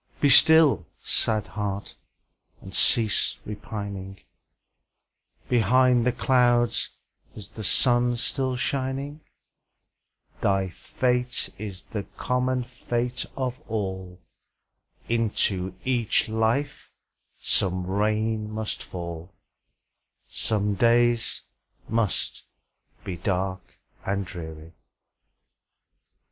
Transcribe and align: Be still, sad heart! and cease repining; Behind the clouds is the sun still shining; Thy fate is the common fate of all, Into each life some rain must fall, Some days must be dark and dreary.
Be 0.19 0.31
still, 0.31 0.87
sad 1.03 1.45
heart! 1.49 1.93
and 2.59 2.73
cease 2.73 3.37
repining; 3.45 4.19
Behind 5.47 6.07
the 6.07 6.11
clouds 6.11 6.89
is 7.35 7.51
the 7.51 7.63
sun 7.63 8.17
still 8.17 8.55
shining; 8.55 9.21
Thy 10.39 10.69
fate 10.69 11.49
is 11.59 11.83
the 11.83 12.05
common 12.17 12.63
fate 12.63 13.27
of 13.37 13.59
all, 13.67 14.19
Into 15.07 15.75
each 15.85 16.27
life 16.27 16.89
some 17.39 17.85
rain 17.85 18.49
must 18.49 18.81
fall, 18.81 19.35
Some 20.31 20.73
days 20.73 21.43
must 21.87 22.41
be 23.03 23.17
dark 23.17 23.77
and 24.03 24.25
dreary. 24.25 24.73